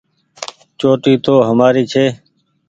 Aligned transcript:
چوٽي 0.79 1.13
تو 1.25 1.33
همآري 1.47 1.83
ڇي۔ 1.91 2.05